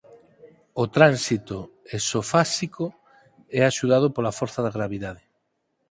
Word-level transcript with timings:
O 0.83 0.85
tránsito 0.95 1.57
esofáxico 1.97 2.85
é 3.59 3.61
axudado 3.65 4.07
pola 4.15 4.35
forza 4.39 4.59
de 4.63 4.73
gravidade. 4.77 5.23